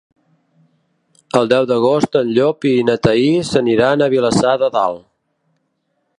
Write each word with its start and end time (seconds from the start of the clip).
El 1.39 1.51
deu 1.51 1.67
d'agost 1.71 2.17
en 2.21 2.33
Llop 2.39 2.67
i 2.73 2.73
na 2.89 2.97
Thaís 3.05 3.55
aniran 3.65 4.07
a 4.07 4.13
Vilassar 4.17 4.59
de 4.65 4.73
Dalt. 4.79 5.07